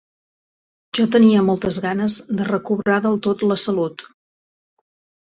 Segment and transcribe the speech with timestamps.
[0.99, 4.03] Jo tenia moltes ganes de recobrar del tot la salut